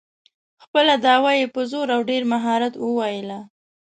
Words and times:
خپله 0.63 0.93
دعوه 1.05 1.31
یې 1.39 1.47
په 1.55 1.61
زور 1.71 1.87
او 1.95 2.01
ډېر 2.09 2.23
مهارت 2.33 2.73
وویله. 2.77 3.39